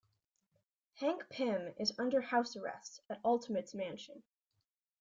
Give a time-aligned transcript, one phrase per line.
[0.95, 4.23] Hank Pym is under house arrest at Ultimates Mansion.